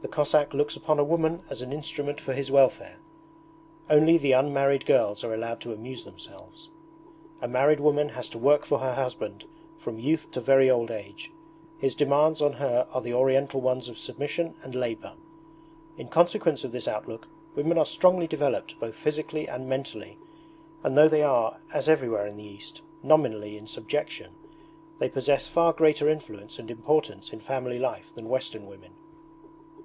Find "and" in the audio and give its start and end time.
14.62-14.76, 19.48-19.68, 20.84-20.96, 26.60-26.70